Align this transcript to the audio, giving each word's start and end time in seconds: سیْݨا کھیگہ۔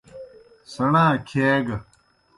سیْݨا 0.71 1.05
کھیگہ۔ 1.27 1.77